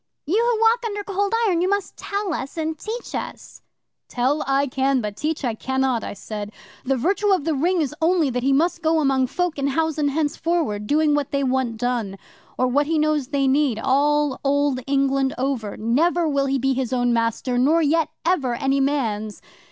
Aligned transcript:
"You 0.25 0.43
who 0.55 0.59
walk 0.63 0.79
under 0.83 1.03
Cold 1.03 1.35
Iron, 1.45 1.61
you 1.61 1.69
must 1.69 1.95
tell 1.95 2.33
us 2.33 2.57
and 2.57 2.75
teach 2.75 3.13
us." 3.13 3.61
'"Tell 4.09 4.43
I 4.47 4.65
can, 4.65 4.99
but 4.99 5.15
teach 5.15 5.45
I 5.45 5.53
cannot," 5.53 6.03
I 6.03 6.13
said. 6.13 6.51
"The 6.83 6.97
virtue 6.97 7.31
of 7.31 7.43
the 7.43 7.53
Ring 7.53 7.81
is 7.81 7.93
only 8.01 8.31
that 8.31 8.41
he 8.41 8.51
must 8.51 8.81
go 8.81 8.99
among 8.99 9.27
folk 9.27 9.59
in 9.59 9.67
housen 9.67 10.07
henceforward, 10.07 10.87
doing 10.87 11.13
what 11.13 11.29
they 11.29 11.43
want 11.43 11.77
done, 11.77 12.17
or 12.57 12.65
what 12.65 12.87
he 12.87 12.97
knows 12.97 13.27
they 13.27 13.47
need, 13.47 13.77
all 13.77 14.39
Old 14.43 14.79
England 14.87 15.35
over. 15.37 15.77
Never 15.77 16.27
will 16.27 16.47
he 16.47 16.57
be 16.57 16.73
his 16.73 16.91
own 16.91 17.13
master, 17.13 17.59
nor 17.59 17.83
yet 17.83 18.09
ever 18.25 18.55
any 18.55 18.79
man's. 18.79 19.39